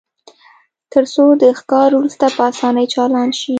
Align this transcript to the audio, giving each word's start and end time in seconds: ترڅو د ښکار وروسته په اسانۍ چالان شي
ترڅو 0.91 1.25
د 1.41 1.43
ښکار 1.59 1.89
وروسته 1.95 2.25
په 2.35 2.41
اسانۍ 2.51 2.85
چالان 2.93 3.29
شي 3.39 3.49